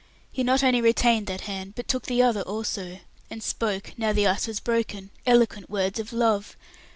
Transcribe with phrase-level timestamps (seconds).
[0.31, 4.25] He not only retained that hand, but took the other also, and spoke, now the
[4.25, 6.57] ice was broken, eloquent words of love.